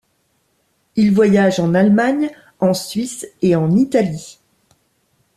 Il 0.95 1.13
voyage 1.13 1.59
en 1.59 1.75
Allemagne, 1.75 2.31
en 2.59 2.73
Suisse 2.73 3.27
et 3.43 3.55
en 3.55 3.69
Italie. 3.75 4.39